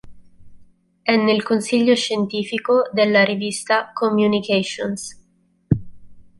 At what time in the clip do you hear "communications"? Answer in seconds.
3.93-5.15